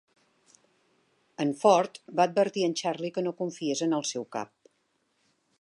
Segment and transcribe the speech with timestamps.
[1.45, 4.55] En Fort va advertir en Charley que no confiés en el seu cap.